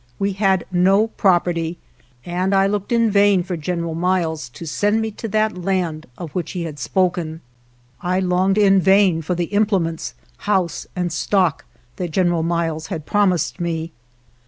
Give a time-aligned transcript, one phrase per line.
[0.17, 1.77] We had no property,
[2.25, 6.31] and I looked in vain for General Miles to send me to that land of
[6.31, 7.41] which he had spoken;
[8.01, 10.15] I longed in vain for the implements,
[10.49, 11.65] house, and stock
[11.97, 13.91] that Gen eral Miles had promised me.